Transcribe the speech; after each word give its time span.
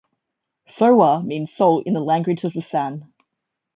"Sowa" 0.67 1.21
means 1.21 1.53
salt 1.53 1.85
in 1.85 1.93
the 1.93 1.99
language 1.99 2.43
of 2.43 2.53
the 2.53 2.61
San. 2.63 3.13